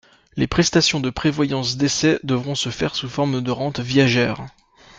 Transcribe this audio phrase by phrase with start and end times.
[0.35, 4.43] Les prestations de prévoyance décès devront se faire sous forme de rente viagère.